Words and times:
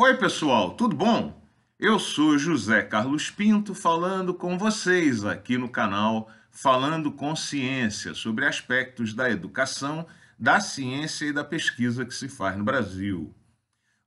Oi, 0.00 0.14
pessoal, 0.14 0.74
tudo 0.74 0.94
bom? 0.94 1.42
Eu 1.76 1.98
sou 1.98 2.38
José 2.38 2.82
Carlos 2.82 3.32
Pinto 3.32 3.74
falando 3.74 4.32
com 4.32 4.56
vocês 4.56 5.24
aqui 5.24 5.58
no 5.58 5.68
canal 5.68 6.30
Falando 6.52 7.10
com 7.10 7.34
Ciência 7.34 8.14
sobre 8.14 8.46
aspectos 8.46 9.12
da 9.12 9.28
educação, 9.28 10.06
da 10.38 10.60
ciência 10.60 11.24
e 11.24 11.32
da 11.32 11.42
pesquisa 11.42 12.04
que 12.04 12.14
se 12.14 12.28
faz 12.28 12.56
no 12.56 12.62
Brasil. 12.62 13.34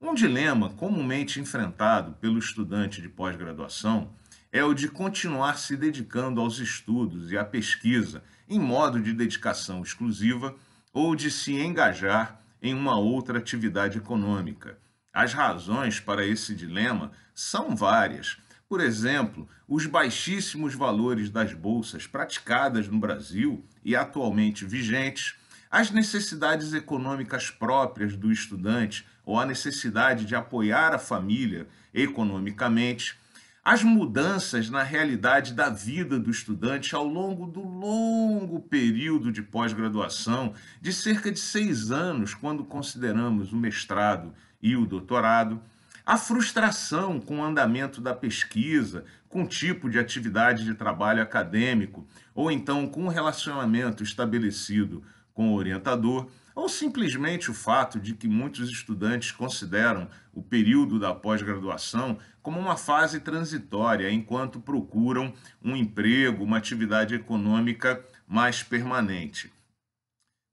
Um 0.00 0.14
dilema 0.14 0.70
comumente 0.70 1.40
enfrentado 1.40 2.12
pelo 2.20 2.38
estudante 2.38 3.02
de 3.02 3.08
pós-graduação 3.08 4.12
é 4.52 4.62
o 4.62 4.72
de 4.72 4.86
continuar 4.86 5.58
se 5.58 5.76
dedicando 5.76 6.40
aos 6.40 6.60
estudos 6.60 7.32
e 7.32 7.36
à 7.36 7.44
pesquisa 7.44 8.22
em 8.48 8.60
modo 8.60 9.00
de 9.00 9.12
dedicação 9.12 9.82
exclusiva 9.82 10.54
ou 10.92 11.16
de 11.16 11.32
se 11.32 11.60
engajar 11.60 12.40
em 12.62 12.74
uma 12.74 12.96
outra 12.96 13.38
atividade 13.38 13.98
econômica 13.98 14.78
as 15.12 15.32
razões 15.32 15.98
para 15.98 16.24
esse 16.24 16.54
dilema 16.54 17.10
são 17.34 17.74
várias. 17.74 18.38
Por 18.68 18.80
exemplo, 18.80 19.48
os 19.66 19.86
baixíssimos 19.86 20.74
valores 20.74 21.28
das 21.28 21.52
bolsas 21.52 22.06
praticadas 22.06 22.86
no 22.86 22.98
Brasil 22.98 23.64
e 23.84 23.96
atualmente 23.96 24.64
vigentes, 24.64 25.34
as 25.70 25.90
necessidades 25.90 26.72
econômicas 26.72 27.50
próprias 27.50 28.16
do 28.16 28.30
estudante 28.30 29.06
ou 29.24 29.38
a 29.38 29.46
necessidade 29.46 30.24
de 30.24 30.34
apoiar 30.34 30.94
a 30.94 30.98
família 30.98 31.66
economicamente, 31.92 33.18
as 33.64 33.82
mudanças 33.82 34.70
na 34.70 34.82
realidade 34.82 35.52
da 35.52 35.68
vida 35.68 36.18
do 36.18 36.30
estudante 36.30 36.94
ao 36.94 37.06
longo 37.06 37.46
do 37.46 37.60
longo 37.60 38.60
período 38.60 39.30
de 39.30 39.42
pós-graduação, 39.42 40.54
de 40.80 40.92
cerca 40.92 41.30
de 41.30 41.38
seis 41.38 41.90
anos, 41.90 42.34
quando 42.34 42.64
consideramos 42.64 43.52
o 43.52 43.56
mestrado 43.56 44.32
e 44.62 44.76
o 44.76 44.86
doutorado, 44.86 45.60
a 46.04 46.16
frustração 46.16 47.20
com 47.20 47.38
o 47.38 47.44
andamento 47.44 48.00
da 48.00 48.14
pesquisa, 48.14 49.04
com 49.28 49.44
o 49.44 49.46
tipo 49.46 49.88
de 49.88 49.98
atividade 49.98 50.64
de 50.64 50.74
trabalho 50.74 51.22
acadêmico, 51.22 52.06
ou 52.34 52.50
então 52.50 52.86
com 52.86 53.04
o 53.04 53.08
relacionamento 53.08 54.02
estabelecido 54.02 55.04
com 55.32 55.52
o 55.52 55.54
orientador, 55.54 56.28
ou 56.54 56.68
simplesmente 56.68 57.50
o 57.50 57.54
fato 57.54 57.98
de 57.98 58.14
que 58.14 58.28
muitos 58.28 58.68
estudantes 58.70 59.30
consideram 59.30 60.08
o 60.34 60.42
período 60.42 60.98
da 60.98 61.14
pós-graduação 61.14 62.18
como 62.42 62.58
uma 62.58 62.76
fase 62.76 63.20
transitória, 63.20 64.10
enquanto 64.10 64.60
procuram 64.60 65.32
um 65.62 65.76
emprego, 65.76 66.44
uma 66.44 66.58
atividade 66.58 67.14
econômica 67.14 68.04
mais 68.26 68.62
permanente. 68.62 69.52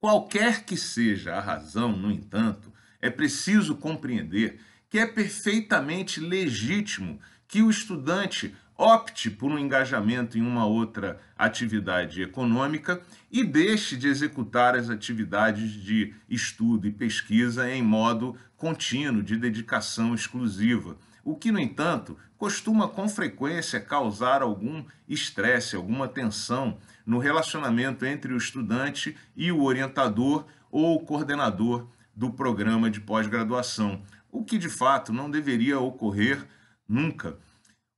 Qualquer 0.00 0.64
que 0.64 0.76
seja 0.76 1.34
a 1.34 1.40
razão, 1.40 1.96
no 1.96 2.10
entanto, 2.10 2.72
é 3.04 3.10
preciso 3.10 3.76
compreender 3.76 4.58
que 4.88 4.98
é 4.98 5.04
perfeitamente 5.04 6.20
legítimo 6.20 7.20
que 7.46 7.60
o 7.60 7.68
estudante 7.68 8.56
opte 8.78 9.28
por 9.28 9.52
um 9.52 9.58
engajamento 9.58 10.38
em 10.38 10.40
uma 10.40 10.64
outra 10.64 11.20
atividade 11.36 12.22
econômica 12.22 13.02
e 13.30 13.44
deixe 13.44 13.94
de 13.94 14.08
executar 14.08 14.74
as 14.74 14.88
atividades 14.88 15.70
de 15.72 16.14
estudo 16.30 16.86
e 16.86 16.90
pesquisa 16.90 17.70
em 17.70 17.82
modo 17.82 18.38
contínuo, 18.56 19.22
de 19.22 19.36
dedicação 19.36 20.14
exclusiva. 20.14 20.96
O 21.22 21.36
que, 21.36 21.52
no 21.52 21.60
entanto, 21.60 22.16
costuma 22.38 22.88
com 22.88 23.06
frequência 23.06 23.80
causar 23.80 24.40
algum 24.40 24.82
estresse, 25.06 25.76
alguma 25.76 26.08
tensão 26.08 26.78
no 27.04 27.18
relacionamento 27.18 28.06
entre 28.06 28.32
o 28.32 28.38
estudante 28.38 29.14
e 29.36 29.52
o 29.52 29.62
orientador 29.62 30.46
ou 30.70 30.96
o 30.96 31.00
coordenador 31.00 31.86
do 32.14 32.30
programa 32.30 32.90
de 32.90 33.00
pós-graduação, 33.00 34.02
o 34.30 34.44
que 34.44 34.58
de 34.58 34.68
fato 34.68 35.12
não 35.12 35.30
deveria 35.30 35.78
ocorrer 35.78 36.46
nunca. 36.88 37.38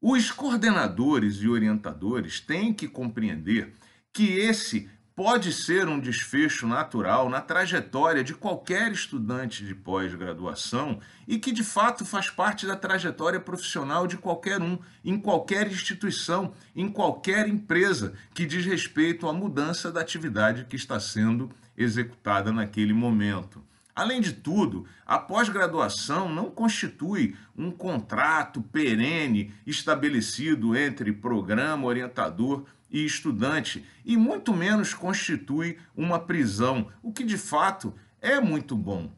Os 0.00 0.30
coordenadores 0.30 1.36
e 1.36 1.48
orientadores 1.48 2.40
têm 2.40 2.74
que 2.74 2.88
compreender 2.88 3.72
que 4.12 4.32
esse 4.32 4.90
pode 5.14 5.52
ser 5.52 5.88
um 5.88 6.00
desfecho 6.00 6.66
natural 6.66 7.28
na 7.28 7.40
trajetória 7.40 8.24
de 8.24 8.34
qualquer 8.34 8.90
estudante 8.92 9.64
de 9.64 9.74
pós-graduação 9.74 10.98
e 11.28 11.38
que 11.38 11.52
de 11.52 11.62
fato 11.62 12.04
faz 12.04 12.30
parte 12.30 12.66
da 12.66 12.74
trajetória 12.74 13.38
profissional 13.38 14.06
de 14.06 14.16
qualquer 14.16 14.60
um, 14.60 14.78
em 15.04 15.18
qualquer 15.18 15.70
instituição, 15.70 16.52
em 16.74 16.88
qualquer 16.88 17.46
empresa 17.46 18.14
que 18.34 18.46
diz 18.46 18.64
respeito 18.64 19.28
à 19.28 19.32
mudança 19.32 19.92
da 19.92 20.00
atividade 20.00 20.64
que 20.64 20.76
está 20.76 20.98
sendo 20.98 21.50
executada 21.76 22.50
naquele 22.50 22.92
momento. 22.92 23.62
Além 23.94 24.20
de 24.20 24.32
tudo, 24.32 24.86
a 25.06 25.18
pós-graduação 25.18 26.32
não 26.32 26.50
constitui 26.50 27.36
um 27.56 27.70
contrato 27.70 28.62
perene 28.62 29.52
estabelecido 29.66 30.74
entre 30.74 31.12
programa, 31.12 31.86
orientador 31.86 32.64
e 32.90 33.04
estudante, 33.04 33.84
e 34.04 34.16
muito 34.16 34.54
menos 34.54 34.94
constitui 34.94 35.78
uma 35.94 36.18
prisão, 36.18 36.90
o 37.02 37.12
que 37.12 37.24
de 37.24 37.36
fato 37.36 37.94
é 38.20 38.40
muito 38.40 38.76
bom. 38.76 39.12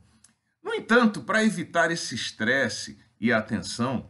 No 0.62 0.75
entanto, 0.75 1.23
para 1.23 1.45
evitar 1.45 1.91
esse 1.91 2.15
estresse 2.15 2.99
e 3.21 3.33
atenção, 3.33 4.09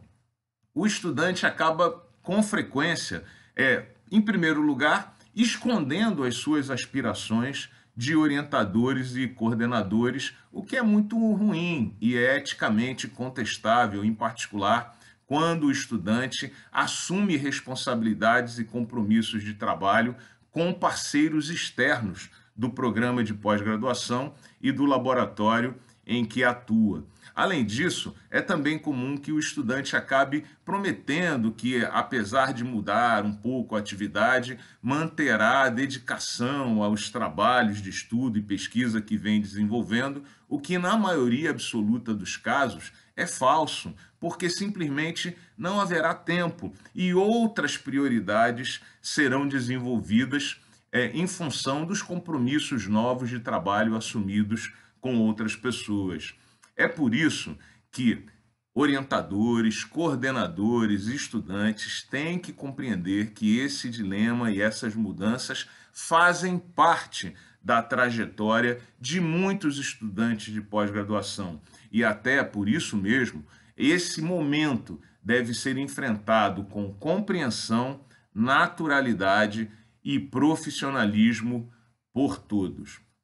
o 0.73 0.85
estudante 0.87 1.45
acaba 1.45 2.03
com 2.21 2.41
frequência, 2.41 3.23
é, 3.55 3.85
em 4.11 4.21
primeiro 4.21 4.61
lugar, 4.61 5.15
escondendo 5.35 6.23
as 6.23 6.35
suas 6.35 6.69
aspirações 6.69 7.69
de 7.95 8.15
orientadores 8.15 9.15
e 9.15 9.27
coordenadores, 9.27 10.33
o 10.51 10.63
que 10.63 10.75
é 10.75 10.81
muito 10.81 11.17
ruim 11.33 11.95
e 12.01 12.17
é 12.17 12.37
eticamente 12.37 13.07
contestável, 13.07 14.03
em 14.03 14.13
particular 14.13 14.97
quando 15.25 15.67
o 15.67 15.71
estudante 15.71 16.53
assume 16.71 17.35
responsabilidades 17.35 18.59
e 18.59 18.63
compromissos 18.63 19.43
de 19.43 19.53
trabalho 19.53 20.15
com 20.51 20.71
parceiros 20.73 21.49
externos 21.49 22.29
do 22.55 22.69
programa 22.69 23.23
de 23.23 23.33
pós-graduação 23.33 24.33
e 24.61 24.71
do 24.71 24.85
laboratório 24.85 25.75
em 26.05 26.23
que 26.23 26.43
atua. 26.43 27.05
Além 27.33 27.65
disso, 27.65 28.15
é 28.29 28.41
também 28.41 28.79
comum 28.79 29.17
que 29.17 29.31
o 29.31 29.39
estudante 29.39 29.95
acabe 29.95 30.45
prometendo 30.63 31.51
que, 31.51 31.83
apesar 31.83 32.53
de 32.53 32.63
mudar 32.63 33.25
um 33.25 33.33
pouco 33.33 33.75
a 33.75 33.79
atividade, 33.79 34.57
manterá 34.81 35.63
a 35.63 35.69
dedicação 35.69 36.81
aos 36.81 37.09
trabalhos 37.09 37.81
de 37.81 37.89
estudo 37.89 38.37
e 38.37 38.41
pesquisa 38.41 39.01
que 39.01 39.17
vem 39.17 39.41
desenvolvendo, 39.41 40.23
o 40.47 40.59
que, 40.59 40.77
na 40.77 40.95
maioria 40.95 41.49
absoluta 41.49 42.13
dos 42.13 42.37
casos, 42.37 42.93
é 43.17 43.25
falso, 43.25 43.93
porque 44.19 44.49
simplesmente 44.49 45.35
não 45.57 45.79
haverá 45.79 46.13
tempo 46.13 46.73
e 46.93 47.13
outras 47.13 47.77
prioridades 47.77 48.81
serão 49.01 49.47
desenvolvidas 49.47 50.61
é, 50.91 51.07
em 51.07 51.27
função 51.27 51.85
dos 51.85 52.01
compromissos 52.01 52.87
novos 52.87 53.29
de 53.29 53.39
trabalho 53.39 53.95
assumidos 53.97 54.71
com 55.05 55.19
outras 55.19 55.55
pessoas. 55.55 56.33
É 56.75 56.87
por 56.87 57.13
isso 57.13 57.55
que 57.91 58.25
orientadores, 58.73 59.83
coordenadores, 59.83 61.05
estudantes 61.05 62.01
têm 62.01 62.39
que 62.39 62.51
compreender 62.51 63.29
que 63.29 63.59
esse 63.59 63.87
dilema 63.87 64.49
e 64.49 64.59
essas 64.59 64.95
mudanças 64.95 65.69
fazem 65.93 66.57
parte 66.57 67.35
da 67.63 67.83
trajetória 67.83 68.81
de 68.99 69.21
muitos 69.21 69.77
estudantes 69.77 70.51
de 70.51 70.59
pós-graduação. 70.59 71.61
E 71.91 72.03
até 72.03 72.43
por 72.43 72.67
isso 72.67 72.97
mesmo, 72.97 73.45
esse 73.77 74.23
momento 74.23 74.99
deve 75.21 75.53
ser 75.53 75.77
enfrentado 75.77 76.63
com 76.63 76.91
compreensão, 76.95 78.03
naturalidade 78.33 79.69
e 80.03 80.19
profissionalismo 80.19 81.71
por 82.11 82.39
todos. 82.39 83.04